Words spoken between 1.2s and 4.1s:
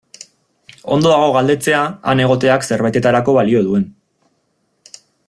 galdetzea han egoteak zerbaitetarako balio duen.